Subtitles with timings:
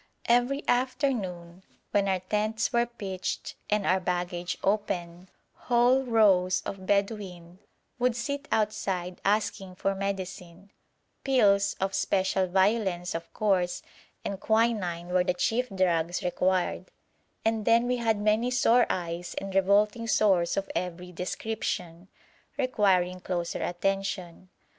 [0.25, 7.59] Every afternoon, when our tents were pitched and our baggage open, whole rows of Bedouin
[7.99, 10.71] would sit outside asking for medicine;
[11.23, 13.83] pills, of special violence of course,
[14.25, 16.89] and quinine were the chief drugs required,
[17.45, 22.07] and then we had many sore eyes and revolting sores of every description,
[22.57, 24.49] requiring closer attention.